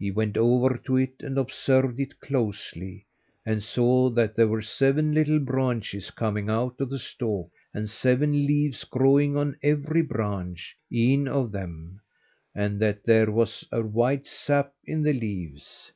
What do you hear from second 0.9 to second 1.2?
it,